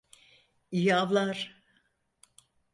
İyi 0.71 0.95
avlar. 0.95 1.61